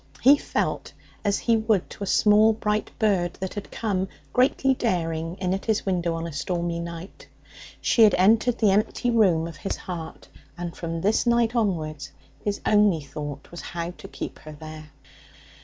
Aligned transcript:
He 0.23 0.35
felt 0.35 0.93
as 1.23 1.37
he 1.37 1.55
would 1.55 1.87
to 1.91 2.03
a 2.03 2.07
small 2.07 2.53
bright 2.53 2.89
bird 2.97 3.35
that 3.35 3.53
had 3.53 3.69
come, 3.69 4.07
greatly 4.33 4.73
daring, 4.73 5.35
in 5.35 5.53
at 5.53 5.65
his 5.65 5.85
window 5.85 6.15
on 6.15 6.25
a 6.25 6.33
stormy 6.33 6.79
night. 6.79 7.27
She 7.81 8.01
had 8.01 8.15
entered 8.15 8.57
the 8.57 8.71
empty 8.71 9.11
room 9.11 9.45
of 9.47 9.57
his 9.57 9.75
heart, 9.75 10.27
and 10.57 10.75
from 10.75 11.01
this 11.01 11.27
night 11.27 11.55
onwards 11.55 12.11
his 12.43 12.61
only 12.65 13.01
thought 13.01 13.51
was 13.51 13.61
how 13.61 13.91
to 13.91 14.07
keep 14.07 14.39
her 14.39 14.53
there. 14.53 14.89